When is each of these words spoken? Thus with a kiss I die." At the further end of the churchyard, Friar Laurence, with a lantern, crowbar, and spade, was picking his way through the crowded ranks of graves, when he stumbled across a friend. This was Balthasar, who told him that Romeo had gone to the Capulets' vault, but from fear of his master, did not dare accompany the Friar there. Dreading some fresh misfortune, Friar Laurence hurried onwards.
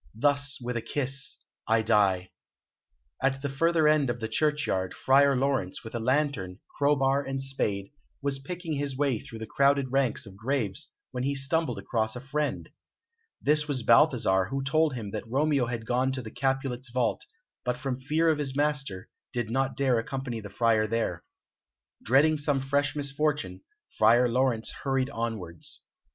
Thus 0.15 0.59
with 0.59 0.75
a 0.77 0.81
kiss 0.81 1.37
I 1.67 1.83
die." 1.83 2.31
At 3.21 3.43
the 3.43 3.49
further 3.49 3.87
end 3.87 4.09
of 4.09 4.19
the 4.19 4.27
churchyard, 4.27 4.95
Friar 4.95 5.35
Laurence, 5.35 5.83
with 5.83 5.93
a 5.93 5.99
lantern, 5.99 6.59
crowbar, 6.75 7.21
and 7.21 7.39
spade, 7.39 7.91
was 8.19 8.39
picking 8.39 8.73
his 8.73 8.97
way 8.97 9.19
through 9.19 9.37
the 9.37 9.45
crowded 9.45 9.91
ranks 9.91 10.25
of 10.25 10.35
graves, 10.37 10.91
when 11.11 11.21
he 11.21 11.35
stumbled 11.35 11.77
across 11.77 12.15
a 12.15 12.19
friend. 12.19 12.71
This 13.43 13.67
was 13.67 13.83
Balthasar, 13.83 14.45
who 14.45 14.63
told 14.63 14.95
him 14.95 15.11
that 15.11 15.29
Romeo 15.29 15.67
had 15.67 15.85
gone 15.85 16.11
to 16.13 16.23
the 16.23 16.31
Capulets' 16.31 16.89
vault, 16.89 17.27
but 17.63 17.77
from 17.77 17.99
fear 17.99 18.29
of 18.31 18.39
his 18.39 18.55
master, 18.57 19.07
did 19.31 19.51
not 19.51 19.77
dare 19.77 19.99
accompany 19.99 20.39
the 20.39 20.49
Friar 20.49 20.87
there. 20.87 21.23
Dreading 22.03 22.39
some 22.39 22.59
fresh 22.59 22.95
misfortune, 22.95 23.61
Friar 23.99 24.27
Laurence 24.27 24.71
hurried 24.81 25.11
onwards. 25.11 25.81